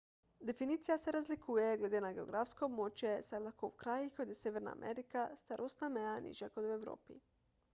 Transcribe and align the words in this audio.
definicija 0.49 0.95
se 1.01 1.11
razlikuje 1.15 1.65
glede 1.81 1.99
na 2.05 2.09
geografsko 2.15 2.65
območje 2.69 3.11
saj 3.27 3.37
je 3.39 3.43
lahko 3.43 3.69
v 3.73 3.77
krajih 3.83 4.15
kot 4.21 4.33
je 4.33 4.39
severna 4.41 4.73
amerika 4.79 5.27
starostna 5.43 5.91
meja 5.99 6.17
nižja 6.29 6.49
kot 6.57 6.69
v 6.71 6.75
evropi 6.79 7.21